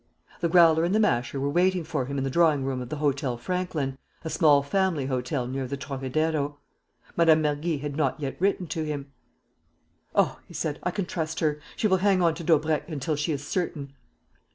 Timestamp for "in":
2.17-2.23